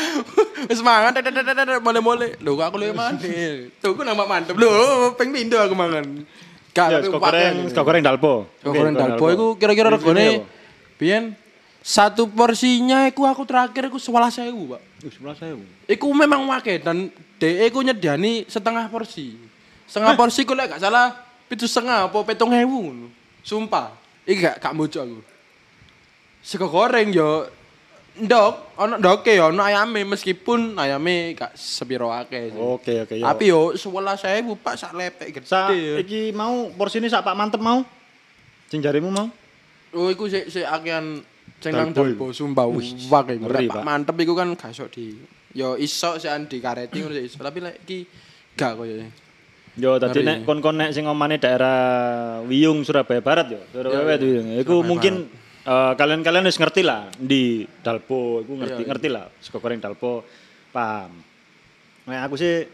[0.71, 2.39] Wis mangan tet tet tet mole-mole.
[2.39, 3.19] Lho kok aku mangan.
[3.83, 4.55] Tuh aku nambah mantep.
[4.55, 6.23] Lho ping pindho aku mangan.
[6.71, 8.47] Gak Ya, tapi goreng, goreng dalpo.
[8.63, 10.47] Goreng dalbo iku kira-kira regane
[11.03, 11.42] biyen
[11.83, 14.83] satu porsinya iku aku terakhir iku 11.000, Pak.
[15.03, 15.59] Wih, sebelah saya.
[15.91, 17.11] Iku memang wake dan
[17.43, 19.35] DE ku nyediani setengah porsi.
[19.91, 21.11] Setengah porsi ku lek gak salah
[21.51, 23.09] pitu setengah apa petong ewu ngono.
[23.43, 23.91] Sumpah.
[24.23, 25.19] Iki gak gak mojo aku.
[26.39, 27.51] Sego goreng yo
[28.15, 32.55] ndok, ono ndoke yo ono ayame meskipun ayame gak sepiro akeh.
[32.55, 33.19] Oke, oke.
[33.19, 33.27] ya.
[33.27, 35.51] Tapi yo 11.000 Pak sak lepek gede.
[35.51, 35.99] Sa, yo.
[35.99, 37.83] iki mau porsi ini sak Pak Mantep mau?
[38.71, 39.27] Sing jarimu mau?
[39.93, 41.27] Oh iku sik sik akehan
[41.63, 42.35] sing nang Dalbo
[42.75, 45.15] Wih, wake ngeri, Pak mantep iku kan gak iso di
[45.55, 47.99] yo iso sik di kareti ngono iso tapi lek iki
[48.59, 49.07] gak koyo
[49.73, 53.61] Yo, tadi nek kon-kon nek sing omane daerah Wiyung Surabaya Barat yo.
[53.73, 54.49] Surabaya Iya, Wiyung.
[54.61, 55.15] Iku Surabaya mungkin
[55.65, 58.91] eh, kalian-kalian wis ngerti lah di Dalpo, iku ngerti Iya, iya.
[58.93, 59.25] ngerti lah.
[59.41, 60.29] Sego goreng Dalpo
[60.77, 61.17] paham.
[62.05, 62.69] Nah, aku sih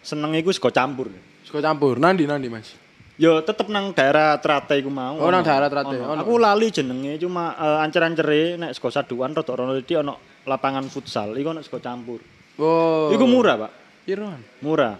[0.00, 1.12] seneng iku sego campur.
[1.44, 2.72] Sego campur nandi nandi Mas.
[3.18, 5.18] Yo tetep nang daerah Trate iku mau.
[5.18, 6.22] Oh, nang daerah Trate, Ono.
[6.22, 11.34] Aku lali jenenge cuma eh, ancer-ancere nek sego saduan rada rono iki ono lapangan futsal,
[11.34, 12.22] iku ono sego campur.
[12.62, 13.10] Oh.
[13.10, 13.72] Iku murah, Pak.
[14.06, 14.40] Piroan?
[14.62, 14.94] Murah.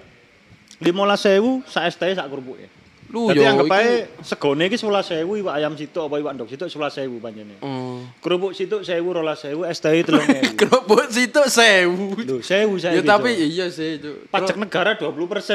[0.82, 2.58] 15.000 sak STE sak kerupuk
[3.08, 6.68] Lu Jadi yo anggap ae segone iki 11.000 iwak ayam situk apa iwak ndok situk
[6.68, 7.56] 11.000 panjene.
[7.64, 8.04] Oh.
[8.20, 10.60] Kerupuk situk 1.000 12.000 STI 3.000.
[10.60, 12.12] Kerupuk situ sewu.
[12.20, 14.28] Lho 1.000 saya Ya tapi iya sih itu.
[14.28, 15.08] pajak negara 20%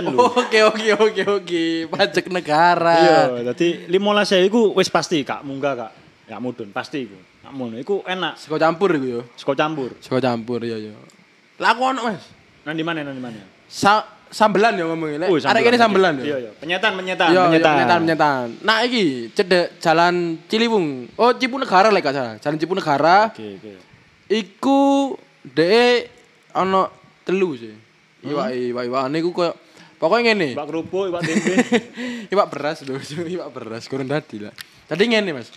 [0.09, 0.17] lho.
[0.17, 1.63] Oke oke oke oke
[1.93, 3.29] pajak negara.
[3.37, 5.91] Iya, dadi 15.000 iku wis pasti Kak munggah Kak.
[6.25, 7.17] Ya mudun pasti iku.
[7.45, 9.21] Nak mono iku enak Sego campur iku yo.
[9.37, 9.93] sego campur.
[10.01, 10.97] Sego campur iya iya.
[11.61, 12.23] Lah aku ono Mas.
[12.65, 13.45] Nang di mana nang di mana?
[13.69, 14.01] Sa
[14.33, 15.17] sambelan ya ngomongnya.
[15.23, 16.37] Lek Oh, arek kene sambelan Iya, yo.
[16.41, 16.51] iya.
[16.57, 17.73] Penyetan, penyetan, Iya, iya, penyetan.
[17.77, 18.45] penyetan, penyetan.
[18.65, 20.15] Nah, iki cedek Jalan
[20.49, 21.05] Ciliwung.
[21.15, 22.35] Oh, Cipunegara lek gak salah.
[22.41, 23.29] Jalan Cipunegara.
[23.29, 23.71] Oke, oke.
[24.27, 24.79] Iku
[25.45, 26.09] dhek
[26.51, 26.89] ana
[27.21, 27.77] telu sih.
[28.23, 29.53] Iwak iwak iwakane iku koyo
[29.99, 30.55] pokoknya ngene.
[30.55, 31.53] Iwak kerupuk, iwak tempe.
[32.33, 32.95] iwak beras lho,
[33.35, 34.53] iwak beras kurang dadi lah.
[34.87, 35.51] Tadi ngene, Mas.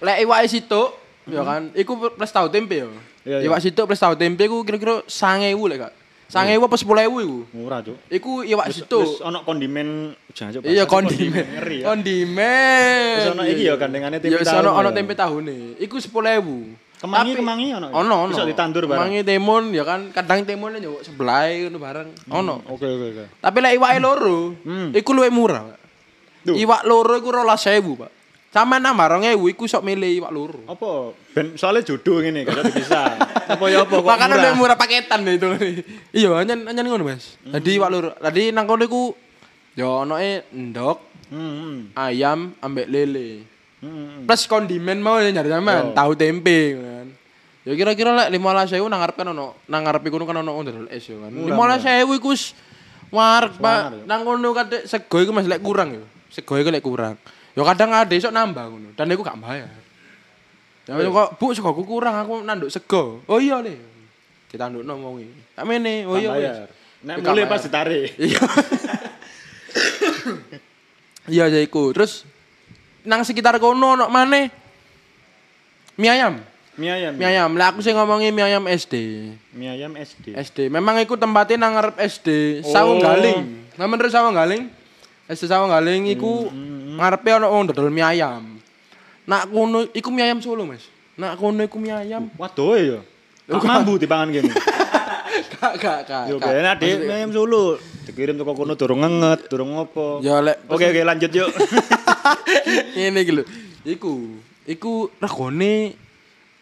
[0.00, 2.90] Lek iwake situk, ya kan, iku plus tahu tempe yo.
[3.22, 3.46] Iya, iya.
[3.46, 5.92] Iwak situk plus tahu tempe iku kira-kira 9.000 lek gak.
[6.32, 7.38] 9.000 apa 10.000 iku.
[7.52, 7.96] Murah, Cuk.
[8.08, 9.04] Iku iwak Wis situk.
[9.04, 10.64] wis ono kondimen jangan coba.
[10.64, 11.44] Iya kondimen.
[11.68, 11.84] Ya.
[11.84, 13.14] Kondimen.
[13.14, 14.96] Wis ono iki ya gandengane tempe Ya tahu ono ono ya.
[14.96, 15.76] tempe tahune.
[15.76, 16.80] Iku 10.000.
[16.96, 17.86] Kemangi Tapi- kemangi ono.
[17.86, 17.94] ya?
[17.94, 18.30] Ono ono.
[18.30, 18.96] Bisa ditandur barang.
[18.96, 22.08] Kemangi timun ya kan kadang timunnya yo sebelah ngono bareng.
[22.30, 22.54] Ono.
[22.66, 23.24] Oke oke oke.
[23.36, 24.88] Tapi lek iwake loro, Hmm.
[24.92, 25.66] iku luwih murah.
[25.68, 25.78] Pak.
[26.48, 28.10] Iwak loro iku 12.000, Pak.
[28.52, 30.60] Sama nambah 2.000 iku sok milih iwak loro.
[30.68, 31.16] Apa?
[31.32, 33.16] Ben soalnya jodoh ngene gak bisa.
[33.56, 34.54] Apa ya apa kok Makanya murah?
[34.54, 35.48] murah paketan itu.
[36.12, 37.40] iya, anyen anyen ngono, Mas.
[37.42, 38.10] Tadi iwak loro.
[38.20, 39.16] Tadi nang kono iku
[39.72, 40.98] yo onoke ndok,
[41.32, 41.76] Hmm, hmm.
[41.96, 43.48] ayam, ambek lele.
[43.80, 44.28] Hmm, hmm.
[44.28, 45.96] Plus kondimen mau ya nyari Yo.
[45.96, 47.06] tahu tempe kan.
[47.64, 51.08] Ya kira-kira lek 15.000 nang ngarep kan ono, nang ngarep iku kan ono ondel es
[51.08, 51.32] yo kan.
[51.32, 52.52] Murah, 15.000 iku wis
[53.12, 53.80] Wareg, Pak.
[53.92, 53.98] Ya.
[54.08, 56.04] Nang kono kadek sego iku masih lek kurang yo.
[56.28, 57.16] Sego iku lek kurang.
[57.52, 58.88] Yo kadang ada iso nambah ngono.
[58.96, 59.68] Dan iku gak bayar.
[60.88, 63.22] Ya kok bu segoku kurang aku nanduk sego.
[63.30, 63.78] Oh iya le.
[64.50, 65.40] Ditandukno wong iki.
[65.54, 66.04] Tak mene.
[66.10, 66.30] Oh iya.
[66.32, 66.68] bayar.
[67.02, 68.14] Nek mulai pas ditarik.
[68.18, 68.42] Iya.
[71.30, 71.94] Iya ya iku.
[71.94, 72.26] Terus
[73.06, 74.50] nang sekitar kono ono maneh
[75.94, 76.42] mie ayam.
[76.74, 77.12] Mie ayam.
[77.14, 77.50] Mie ayam.
[77.54, 78.94] Lah aku sing ngomongi mie ayam SD.
[79.54, 80.34] Mie ayam SD.
[80.34, 80.58] SD.
[80.66, 82.72] Memang iku tempatnya nang ngarep SD Oh.
[82.74, 83.70] Sawung Galing.
[83.78, 84.66] Nah menurut Sawung Galing,
[85.30, 86.50] SD Sawung Galing iku
[86.98, 88.58] ngarepe ono wong dodol mie ayam.
[89.26, 90.84] Nak kono iku mie ayam Solo, Mas.
[91.14, 92.28] Nak kono iku mie ayam.
[92.34, 93.00] Waduh ya.
[93.46, 94.50] Kok mambu dipangan gini.
[95.32, 96.24] Gak gak gak.
[96.28, 97.78] Yo kayaknya dek mie ayam Solo.
[98.02, 100.20] Dikirim toko kono durung ngenget, durung ngopo.
[100.20, 101.50] Ya lek Oke oke lanjut yuk.
[102.98, 103.44] Ngene iki lho.
[103.82, 105.94] Iku, iku regane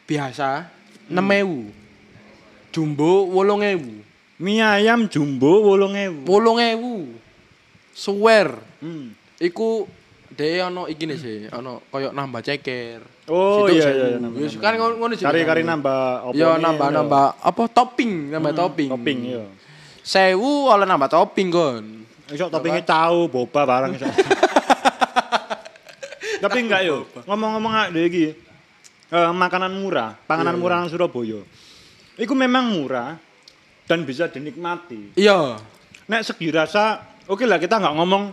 [0.04, 0.68] biasa
[1.08, 2.70] 6000.
[2.70, 4.38] Jumbo 8000.
[4.40, 6.24] Mie ayam jumbo 8000.
[6.28, 7.96] 8000.
[7.96, 8.48] Swear.
[8.80, 9.12] Hmm.
[9.40, 9.88] Iku
[10.30, 13.02] dhek ono iki nih sih, ono koyo nambah ceker.
[13.30, 15.26] Oh Situ iya iya iya, nambah, Wis kan ngono sih.
[15.26, 16.94] Kari-kari nambah Ya nih, nambah ya.
[17.02, 18.88] nambah apa topping, nambah topping.
[18.90, 19.44] Topping iya.
[20.00, 21.84] Sewu oleh nambah topping kon.
[22.30, 24.06] Iso toppingnya tahu, boba barang iso.
[26.42, 27.04] Tapi enggak yo.
[27.26, 28.32] Ngomong-ngomong ada iki.
[29.10, 31.42] eh, makanan murah, panganan Iya, murah nang Surabaya.
[32.14, 33.18] Iku memang murah
[33.84, 35.18] dan bisa dinikmati.
[35.18, 35.58] Iya.
[36.06, 38.24] Nek segi rasa, oke lah kita nggak ngomong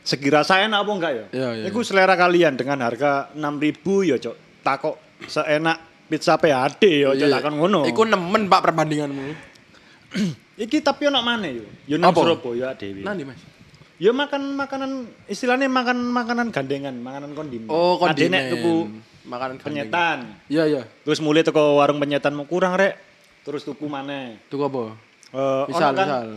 [0.00, 1.26] segi rasa enak apa enggak ya?
[1.30, 4.36] Iya, iya, Iku selera kalian dengan harga 6000 ya, Cok.
[4.64, 4.96] Takok
[5.28, 7.80] seenak pizza PAD ya, Cok, takon ngono.
[7.84, 9.26] Iku nemen Pak perbandinganmu.
[10.64, 11.64] Iki tapi ono mana yo?
[11.88, 12.12] Yo nang?
[12.12, 13.00] Surabaya dhewe.
[13.00, 13.40] Nanti Mas.
[14.00, 17.68] Ya makan makanan istilahnya makan makanan gandengan, makanan kondimen.
[17.68, 18.32] Oh, kondimen.
[18.32, 18.72] nek tuku
[19.28, 20.18] makanan penyetan.
[20.48, 20.82] Iya, iya.
[21.04, 22.96] Terus mulai teko warung penyetan mau kurang rek.
[23.44, 24.40] Terus tuku maneh.
[24.48, 24.96] Tuku apa?
[25.36, 26.28] Eh Misal, ono kan misal.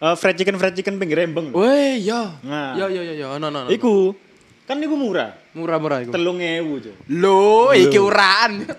[0.00, 1.52] Eh, fried chicken fried chicken pinggir rembeng.
[1.52, 1.60] lho.
[1.60, 2.40] Weh, iya.
[2.40, 2.72] Nah.
[2.76, 3.26] Iya, iya.
[3.36, 3.58] Ono, ono.
[3.66, 3.70] ono.
[3.70, 4.16] Iku
[4.64, 5.34] kan iku murah.
[5.50, 6.14] murah-murah iku.
[6.14, 6.92] Telung ewu jo.
[7.10, 8.70] Lho, iki uraan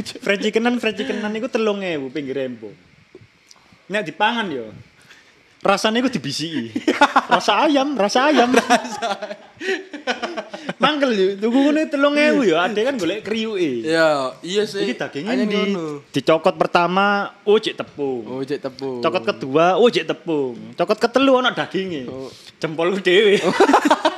[0.24, 2.72] Fried chickenan fried chickenan iku telung ewu pinggir rembeng.
[3.90, 4.72] Nek dipangan yo.
[5.60, 6.72] Rasanya iku dibisiki.
[7.36, 8.48] rasa ayam, rasa ayam.
[10.80, 13.84] Mangkel yo, tuku ngene telung ewu yo, ade kan golek kriuke.
[13.84, 14.88] Iya, iya sih.
[14.88, 15.76] Iki dagingnya di
[16.08, 18.24] dicokot pertama, oh cek tepung.
[18.24, 19.04] Oh, cek tepung.
[19.04, 20.56] Cokot kedua, oh cek tepung.
[20.72, 22.08] Cokot ketelu ana daginge.
[22.08, 22.32] Oh.
[22.56, 23.36] Jempol dhewe.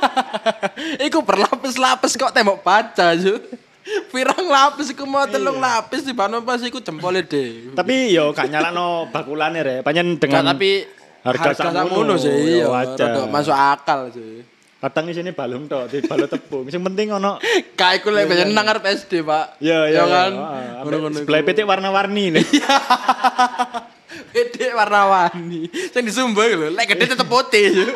[1.11, 3.43] Iku berlapis-lapis kok tembok baca, Ju.
[3.83, 7.75] Pirang lapis iku mau telung lapis di bano pas iku jempolnya deh.
[7.75, 9.75] Tapi yo gak nyalakno bakulane re.
[9.83, 10.87] Panjen dengan tapi
[11.27, 13.27] harga harga sakmono sih, ya iya.
[13.27, 14.52] Masuk akal sih.
[14.83, 16.67] Kadang isine balung tok, di balung tepung.
[16.67, 17.39] Sing penting ono
[17.79, 19.63] Kayak iku lek biasa nang arep SD, Pak.
[19.63, 20.31] ya ya kan.
[20.35, 21.17] Heeh, Ngono-ngono.
[21.23, 22.43] Sebelah pitik warna-warni nih.
[24.35, 25.71] Gede warna-warni.
[25.71, 27.71] Sing disumbang lho, lek gede tetep putih.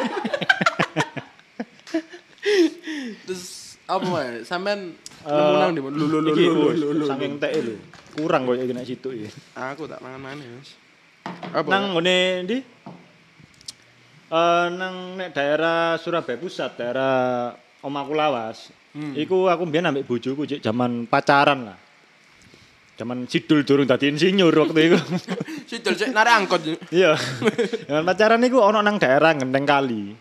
[3.27, 4.47] Terus apa Mas?
[4.47, 4.95] Sampean
[5.27, 5.95] nemu nang di mana?
[5.99, 6.31] Lho lho
[6.95, 7.05] lho.
[7.11, 7.75] Saking teke lho.
[8.15, 9.27] Kurang iki nek situ iki.
[9.59, 10.71] Aku tak mangan mana, Mas?
[11.51, 11.67] Apa?
[11.67, 12.57] Nang ngene ndi?
[14.27, 17.15] Eh nang nek daerah Surabaya Pusat, daerah
[17.79, 18.75] Omaku Lawas.
[18.91, 19.15] Hmm.
[19.15, 21.79] Iku aku mbiyen ambek bojoku cek zaman pacaran lah.
[22.97, 24.99] Zaman sidul durung dadi insinyur waktu itu.
[25.69, 26.59] Sidol cek narik angkot.
[26.89, 27.13] Iya.
[27.87, 30.11] Zaman pacaran iku ono nang daerah Genteng Kali.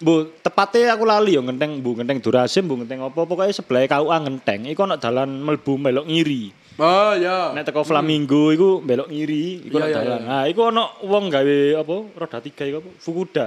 [0.00, 4.16] Bu, tepatnya aku lali yo Genteng, Bu Genteng Durasim, Bu Genteng apa pokoknya sebelah KUA
[4.30, 6.52] Genteng iku ono dalan melbu melok ngiri.
[6.80, 7.52] Oh iya.
[7.52, 10.20] Nek teko Flamingo iku belok ngiri, iku ono iya, dalan.
[10.24, 10.28] iya.
[10.28, 12.90] Nah, iku ono wong gawe apa roda tiga iku apa?
[12.96, 13.46] Fukuda.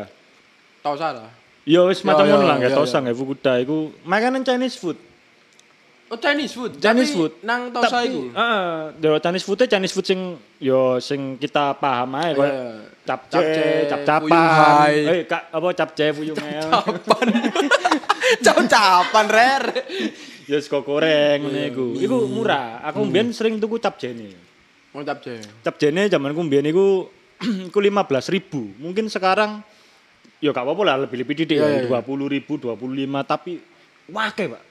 [0.85, 1.33] Tahu salah.
[1.65, 3.09] Ya wis Iya, macam ngono lah, Tosa iya.
[3.09, 4.97] gawe Fukuda iku makanan Chinese food.
[6.13, 6.77] Oh Chinese food.
[6.77, 7.33] Chinese Tapi food.
[7.41, 8.29] Nang Tosa iku.
[8.29, 8.69] Heeh,
[9.01, 10.19] yo Chinese food Chinese food sing
[10.61, 12.53] yo sing kita paham ae koyo
[13.01, 13.43] capce,
[13.89, 14.93] cap-capan.
[14.93, 16.37] Eh, kak, apa capce fuyung.
[16.37, 17.27] Capan.
[18.71, 19.63] Capan rer.
[20.47, 21.85] Ya sego goreng Iya, ngene iku.
[21.95, 22.83] Iku murah.
[22.91, 24.35] Aku mbiyen sering tuku capjene.
[24.91, 25.39] Mau capce.
[25.63, 27.07] Capjene zamanku mbiyen iku
[27.71, 28.79] iku 15.000.
[28.79, 29.63] Mungkin sekarang
[30.43, 32.75] ya gak apa-apa lah lebih-lebih didik Iya, ya, iya, 20.000, 25
[33.23, 33.63] tapi
[34.11, 34.63] wake, Pak.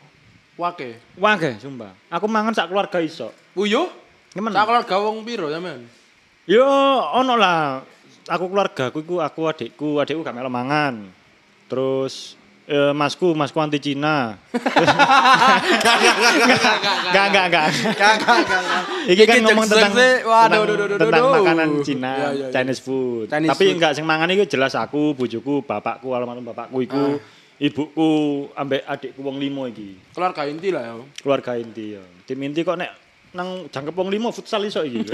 [0.61, 0.89] Wake.
[1.17, 1.97] Wake, sumpah.
[2.13, 3.33] Aku mangan sak keluarga iso.
[3.57, 3.89] Uyo?
[4.37, 4.61] Gimana?
[4.61, 5.89] Sak keluarga wong piro sampean?
[6.45, 6.69] Yo
[7.17, 7.81] ono lah.
[8.29, 11.09] Aku keluarga aku iku aku adikku, adikku gak melo mangan.
[11.67, 14.39] Terus eh, masku, masku anti Cina.
[17.11, 17.67] Enggak, enggak, enggak.
[19.09, 19.95] Iki kan Iki ngomong jokes tentang.
[20.23, 22.47] Waduh, tentang, tentang makanan Cina, Iya, iya, iya.
[22.55, 23.27] Chinese food.
[23.29, 23.75] Chinese Tapi food.
[23.79, 27.19] enggak sing mangan itu jelas aku, bojoku, bapakku, almarhum bapakku iku, Ah.
[27.59, 28.11] ibuku,
[28.55, 29.99] ambek adikku wong limo iki.
[30.15, 30.95] Keluarga inti lah ya.
[31.21, 32.03] Keluarga inti ya.
[32.27, 32.91] Tim inti kok nek
[33.33, 35.03] nang jangkep wong limo futsal iso iki.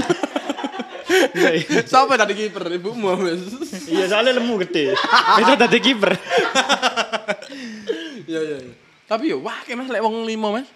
[1.09, 1.81] Iya, iya.
[1.89, 2.69] Siapa tadi kiper?
[2.69, 3.17] Ibumu.
[3.89, 4.93] Iya, soalnya lemu gede.
[5.41, 6.13] Bisa tadi kiper.
[8.29, 8.75] Iya, iya, iya.
[9.09, 10.69] Tapi yo wah kayak Mas lek wong limo, Mas.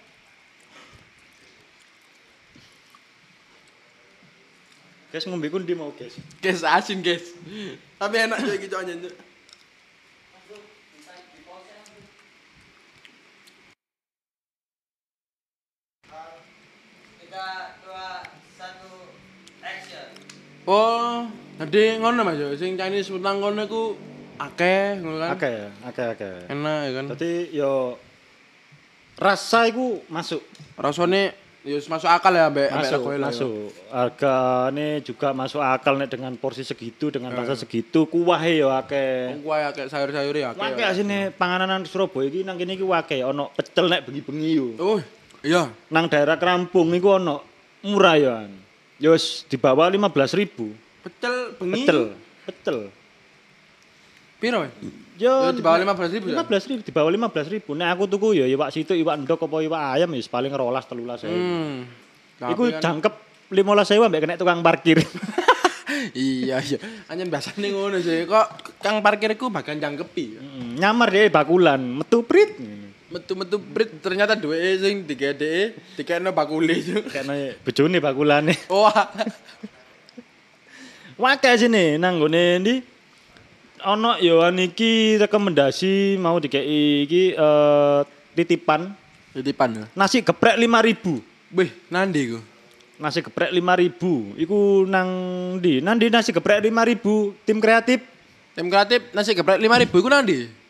[5.13, 6.17] Guys ngombe ku ndi mau, guys?
[6.41, 7.37] Guys asin, guys.
[8.01, 8.97] Tapi enak juga gitu aja.
[8.97, 9.13] Cuk.
[17.33, 17.82] Action.
[20.63, 21.27] Oh,
[21.59, 22.55] tadi ngono Mas yo.
[22.55, 23.99] Sing Chinese utang ngono iku
[24.39, 25.29] akeh ngono kan.
[25.35, 26.29] Oke, oke, oke.
[26.47, 27.05] Enak ya kan.
[27.11, 27.99] Dadi yo
[29.19, 30.39] rasa iku masuk.
[30.79, 31.35] Rasane
[31.67, 33.35] yo masuk akal ya Masuk, regoe lah, yo.
[33.35, 33.51] masuk.
[33.91, 39.43] Hargane juga masuk akal nek dengan porsi segitu, dengan rasa segitu, kuwahe yo akeh.
[39.43, 40.63] Kuwi akeh sayur-sayur ya akeh.
[40.63, 44.67] Wake asine panganan Surabaya iki nang kene iki wake ono pecel nek bengi-bengi yo.
[44.79, 44.99] Oh,
[45.43, 45.67] iya.
[45.91, 47.43] Nang daerah Krampung iku ono
[47.83, 48.62] murah yo.
[49.03, 49.05] An.
[49.05, 50.47] Yo wis di bawah 15.000.
[51.03, 51.83] Pecel bengi.
[51.83, 51.99] Pecel,
[52.45, 52.77] pecel.
[54.39, 54.63] Piro?
[54.63, 54.71] Mas?
[55.13, 56.41] Yo, di bawah 15.000 ya?
[56.41, 57.67] 15.000 di bawah 15.000.
[57.69, 61.27] Nek aku tuku yo iwak situ, iwak ndok apa iwak ayam wis paling 12 13
[61.27, 61.83] Hmm.
[62.43, 63.13] Iku Tapi kan- jangkep
[63.51, 64.99] 15.000 ambek kena tukang parkir.
[66.17, 66.77] iya iya.
[67.07, 68.25] Anjen biasane ngono sih.
[68.25, 68.47] Kok
[68.79, 70.25] kang parkirku bagian jangkepi.
[70.41, 72.57] Mm, Nyamar deh bakulan, metu prit.
[73.13, 76.97] Metu-metu brit ternyata duwe sing digedeke dikene bakule itu.
[77.13, 78.57] Kena bojone bakulane.
[78.73, 79.13] Wah.
[81.13, 82.75] Wake sini nang gone ndi?
[83.85, 87.99] Ono yo an iki rekomendasi mau dikei iki eh,
[88.33, 88.95] titipan
[89.33, 89.85] Titipan ya.
[89.93, 91.21] nasi geprek 5000.
[91.53, 92.39] Wih, nandi ku.
[92.97, 94.41] Nasi geprek 5000.
[94.41, 95.09] Iku nang
[95.61, 95.85] ndi?
[95.85, 98.01] Nang ndi nasi geprek 5000 tim kreatif.
[98.57, 100.62] Tim kreatif nasi geprek 5000 iku nandi?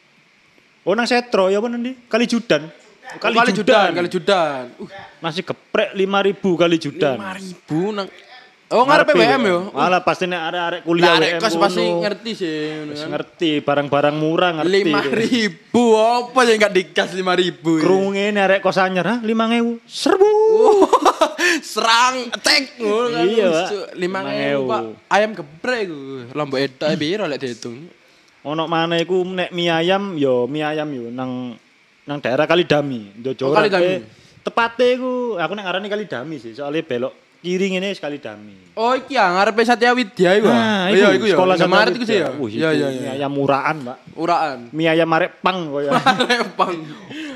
[0.83, 1.95] Oh nang Setro ya apa nang ndi?
[2.11, 2.67] Kali Judan.
[3.13, 4.73] Kali, kali judan, kali judan.
[4.81, 4.89] Uh,
[5.21, 7.17] Nasi geprek 5000 kali Judan.
[7.21, 8.07] 5000 nang
[8.73, 9.59] Oh, ngarepe WM yo.
[9.69, 12.57] Malah pasti nek arek-arek kuliah WM kos pasti ngerti sih
[12.89, 13.05] kan.
[13.13, 14.81] ngerti barang-barang murah ngerti.
[14.81, 17.77] Lima ribu apa yang nggak dikas lima ribu?
[17.77, 20.33] Krunge nek arek kos anyar ha 5000 serbu.
[21.75, 23.23] Serang attack ngono kan.
[23.29, 23.69] Iya, Pak.
[23.93, 24.65] Lima 5.000.
[24.65, 24.81] Pak.
[25.05, 25.99] Ayam geprek ku.
[26.33, 27.77] Lombok eta biro lek dihitung.
[28.43, 31.55] Ono mana iku nek mie ayam yo mie ayam yo nang
[32.03, 33.47] nang daerah Kalidami, Ndojo.
[33.47, 33.87] Oh, Kalidami.
[33.87, 33.99] Eh,
[34.43, 38.75] Tepate iku aku nek ngarani Kalidami sih, soalnya belok kiri ngene wis Kalidami.
[38.75, 40.51] Oh iki ya ngarepe Satya Widya iku.
[40.51, 41.35] Nah, iya iku ya.
[41.39, 42.27] sekolah Indomaret iku sih ya.
[42.35, 43.11] Iya iya Mie iya.
[43.23, 43.97] ayam murahan, Pak.
[44.19, 44.59] Uraan.
[44.75, 45.91] Mie ayam arek pang koyo.
[45.95, 46.75] Lepang.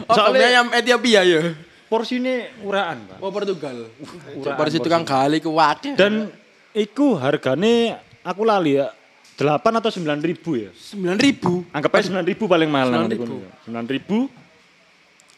[0.07, 1.41] Oh, Soalnya- Soalnya ayam Ethiopia ya.
[1.87, 3.23] Porsine murahan, Pak.
[3.23, 3.87] Oh Portugal.
[4.35, 5.95] uraan Porsi tukang gali wakil.
[5.95, 6.27] Dan
[6.75, 7.95] iku hargane
[8.27, 8.91] aku lali ya
[9.37, 10.73] 8 atau 9 ribu ya.
[10.73, 11.61] sembilan ribu.
[11.69, 12.89] Anggap aja 9 ribu paling mahal.
[12.89, 12.97] 9.000.
[12.97, 13.51] nang kono ya.
[13.69, 14.17] 9 ribu.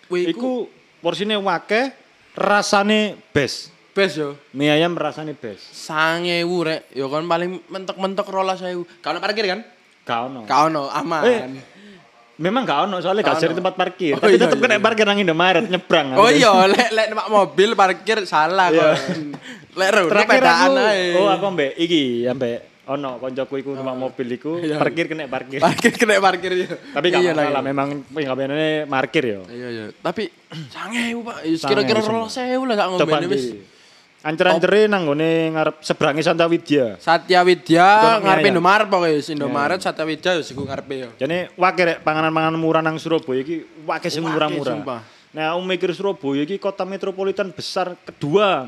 [0.08, 1.92] Wih, iku porsine wake,
[2.32, 3.76] rasane best.
[3.92, 4.40] best yo.
[4.56, 5.68] Mie ayam rasane best.
[5.70, 6.88] Sangewu rek.
[6.96, 8.88] Yo kan paling mentok-mentok rolas sewu.
[9.04, 9.60] Kalau parkir kan?
[10.08, 10.48] Gak ono.
[10.48, 11.22] Kau no aman.
[11.28, 11.40] Eh,
[12.40, 13.60] Memang gak ono soalnya gak ono.
[13.60, 14.16] tempat parkir.
[14.16, 14.82] Oh, Tapi iya, tetep iya, kena iya.
[14.82, 16.16] parkir nang Indomaret nyebrang.
[16.24, 18.96] Oh iya, lek lek numpak mobil parkir salah Iya.
[18.96, 18.96] kok.
[19.76, 21.20] Lek Terakhir pedaan ae.
[21.20, 24.82] oh aku ambek iki ambek ono koncoku iku numpak mobil iku Iya.
[24.82, 25.62] parkir kena parkir.
[25.62, 26.70] parkir kena parkir ya.
[26.74, 27.70] Tapi gak Iya lah, masalah iya.
[27.70, 29.42] memang pengabenane parkir yo.
[29.46, 29.86] Iya iya.
[29.94, 30.24] Tapi
[30.74, 31.36] sangewu Pak.
[31.46, 32.18] Ya, Sangewu, Kira-kira sangewu.
[32.26, 33.46] rolas sewu lah sak Coba ngombe wis.
[34.20, 36.20] Ancer-ancere nang ngone ngarep seberangi.
[36.20, 38.52] Satya Widya mie ngarepe ayam.
[38.52, 41.10] Indomaret pokoknya Indomaret Satya Widya yo siku ngarepe yo.
[41.16, 45.06] Jane wake rek panganan-panganan murah nang Surabaya iki wake sing murah-murah.
[45.30, 48.68] Nah, aku mikir Surabaya iki kota metropolitan besar kedua.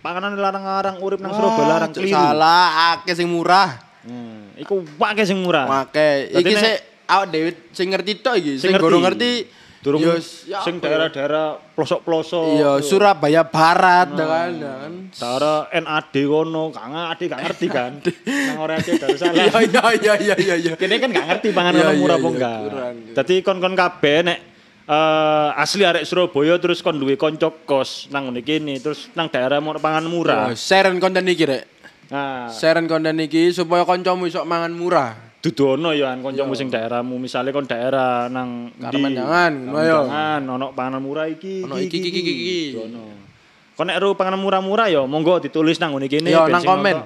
[0.00, 2.16] Panganan larang-larang urip nang Surabaya larang keliru.
[2.16, 3.76] Salah akeh sing murah.
[4.00, 5.68] Hmm, iku wake sing murah.
[5.68, 8.84] Berarti iki sik awak dhewe sing ngerti tok iki, Sing sing ngerti.
[8.84, 9.32] gorong ngerti.
[9.80, 10.20] Durung ya
[10.60, 12.44] sing daerah-daerah pelosok-pelosok.
[12.52, 14.52] Iya, Surabaya Barat kan.
[14.60, 14.92] kan.
[15.08, 17.92] Daerah NAD kono, gak ngerti, gak ngerti kan.
[18.28, 19.32] Nang ora aja Darussalam.
[19.40, 19.48] Iya
[19.96, 20.72] iya iya iya iya.
[20.76, 22.58] Kene kan gak ngerti panganan murah apa enggak.
[23.16, 24.38] Dadi kon-kon kabeh nek
[24.90, 29.62] eh, asli arek Surabaya terus kon duwe kanca kos nang ngene kene terus nang daerah
[29.62, 30.50] mau pangan murah.
[30.50, 31.64] Yo, Share konten iki rek.
[32.10, 35.30] Nah, Share konten iki supaya kancamu iso mangan murah.
[35.40, 38.92] dudu ono ya an kancamu sing daerahmu, misale kon daerah nang ndi?
[38.92, 40.00] Karmendangan, ngono ya.
[40.44, 41.64] Ono panganan murah iki.
[41.64, 42.60] Ono iki, iki, iki, iki.
[43.72, 46.96] Kon nek ero panganan murah-murah ya monggo ditulis nang ngene kene Yo ben nang komen.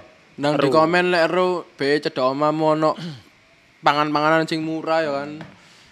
[0.43, 2.91] Nang di komen lek ero be cedok omamu ono
[3.87, 5.31] pangan-panganan sing murah ya kan.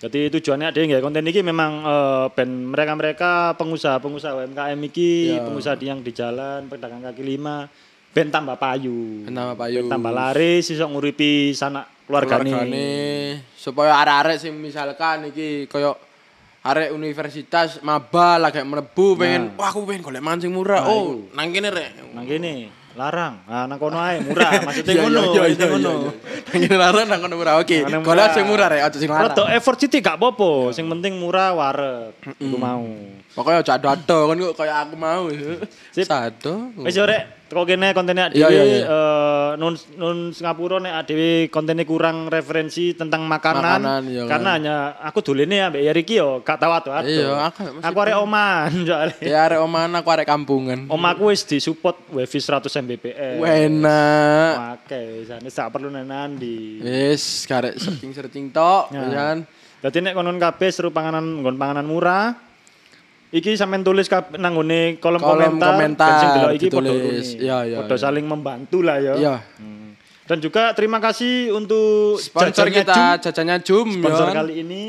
[0.03, 5.47] Jadi tujuannya ada nggak konten ini memang eh, ben mereka-mereka pengusaha-pengusaha UMKM iki, Iya.
[5.47, 7.71] pengusaha di- yang di jalan, pedagang kaki lima,
[8.11, 9.23] ben tambah payu.
[9.23, 9.79] Ben tambah payu.
[9.79, 12.51] Ben tambah laris iso nguripi sanak keluargane.
[12.51, 12.91] keluargane
[13.55, 15.95] supaya arek-arek sing misalkan iki koyo
[16.63, 20.83] arek universitas maba lagi mlebu pengen wah aku pengen golek mangan sing murah.
[20.83, 22.11] oh, nang kene rek.
[22.11, 22.75] Nang kene.
[22.95, 23.35] Larang.
[23.49, 25.91] Ah nang kono ae murah, maksudnya Iya, ngono, iya, iya, maksudnya iya, ngono.
[25.93, 26.11] iya.
[26.53, 27.55] Nang kene larang nang kono murah.
[27.59, 27.77] Oke.
[27.83, 29.33] Kalau sing murah rek, aja sing larang.
[29.33, 32.13] Rodok effort sithik gak apa-apa, sing penting murah wareg.
[32.37, 32.85] Iku mau.
[33.33, 35.25] Pokoknya aja ado-ado kan kok kayak aku mau.
[35.89, 36.05] Sip.
[36.05, 36.69] Sado.
[36.79, 38.85] Wis yo rek, teko kene kontennya Iya, dhewe iya, iya.
[38.85, 44.57] eh, nun nun Singapura nek dhewe kontennya kurang referensi tentang makanan, Makanan, iya karena kan.
[44.61, 48.69] hanya aku dolene ambek Yari ki yo gak tau ado Iya, aku Aku arek oman
[48.89, 49.17] soalnya.
[49.19, 50.79] Ya arek omahan aku arek kampungan.
[50.87, 53.41] Omaku wis disupport wifi 100 Mbps.
[53.41, 54.55] Enak.
[54.77, 56.81] Oke, sana sak perlu nanandi.
[56.81, 59.01] Wis karek searching-searching tok, Ya.
[59.01, 59.37] ya kan.
[59.81, 62.52] Dadi nek konon kabeh seru panganan nggon panganan murah.
[63.33, 66.93] Iki sampean tulis nang nggone kolom, Kolom komentar, komentar sing delok iki padha.
[66.93, 68.03] Iya, iya, Padha iya.
[68.05, 69.15] saling membantu lah ya.
[69.17, 69.35] Iya.
[69.57, 69.97] Hmm.
[70.29, 73.23] Dan juga terima kasih untuk Sponsor jajannya kita Jum.
[73.25, 74.37] jajannya Jum Sponsor ya kan.
[74.45, 74.85] kali ini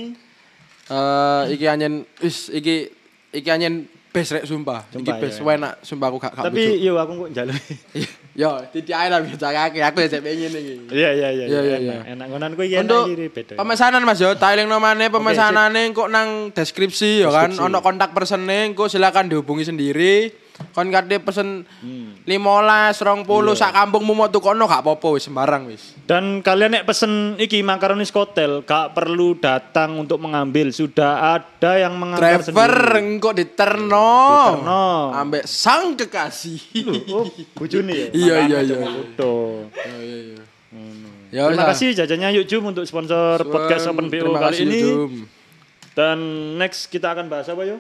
[0.92, 2.92] Eh iki anjen wis iki
[3.32, 4.86] iki anjen best rek sumpah.
[4.94, 5.58] Iki best ya.
[5.58, 7.58] enak sumpah aku gak gak tapi yo aku kok njaluk.
[8.34, 10.74] Yo, titik ae lah biasa kaki aku ya sik pengen iki.
[10.90, 11.46] Iya iya iya.
[11.46, 11.86] Iya, iya, enak.
[11.86, 12.14] iya.
[12.18, 13.54] Enak ngonanku iki enak iki beda.
[13.62, 17.54] pemesanan Mas yo, tailing nomane pemesanane kok nang deskripsi ya kan.
[17.62, 20.34] Ono kontak persene kok silakan dihubungi sendiri.
[20.70, 22.14] Kon kate pesen Hmm.
[22.24, 23.60] 15, 20 Iya.
[23.60, 25.98] sak kampungmu mau tukono gak apa-apa wis sembarang wis.
[26.04, 31.94] Dan kalian nek pesen iki makaroni skotel gak perlu datang untuk mengambil, sudah ada yang
[31.94, 33.02] mengantar Driver sendiri.
[33.02, 34.10] engko diterno.
[34.56, 34.86] Diterno.
[35.12, 36.60] Ambek sang kekasih.
[37.10, 38.08] Oh, bojone ya.
[38.10, 38.74] Iya, iya, iya.
[38.74, 39.34] coba foto.
[39.74, 40.44] Iya iya iya.
[40.70, 41.10] Ngono.
[41.30, 44.82] Ya, Terima kasih jajannya Yuk Jum untuk sponsor podcast Open BO kali ini.
[44.82, 45.14] Jum.
[45.92, 46.18] Dan
[46.58, 47.78] next kita akan bahas apa yo?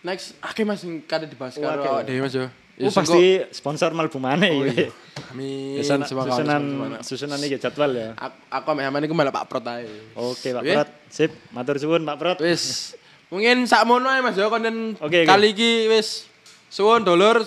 [0.00, 1.90] Next, akeh Mas sing kada dibahas Oh, karo akeh.
[1.90, 2.46] awak dhewe Mas yo.
[2.80, 4.72] Oh, pasti sponsor Malbu mana Oh, ya.
[4.72, 4.88] iya.
[5.28, 5.76] Amin.
[5.78, 6.62] Susunan, susunan,
[7.04, 8.08] susunan ini jadwal ya.
[8.48, 9.84] Aku ambek Aman iku malah Pak Prot ae.
[10.14, 10.62] Oke Pak.
[10.64, 11.28] Prat, sip.
[11.50, 12.38] Matur suwun Pak Prat.
[12.40, 12.96] Wis.
[13.28, 15.28] Mungkin sakmono ae Mas yo konten oke.
[15.28, 16.24] kali iki wis
[16.66, 17.44] suwun dulur.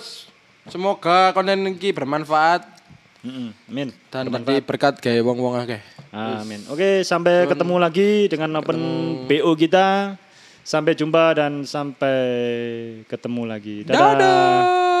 [0.64, 2.64] Semoga konten iki bermanfaat
[3.20, 3.88] Mm-mm, Amin.
[4.08, 5.80] dan nanti berkat gawe wong-wong akeh.
[6.08, 6.60] Amin.
[6.68, 8.78] Oke, sampai ketemu lagi dengan open
[9.24, 10.14] BO kita.
[10.64, 12.16] Sampai jumpa dan sampai
[13.04, 13.76] ketemu lagi.
[13.84, 14.00] Dadah.
[14.16, 14.93] Dadah.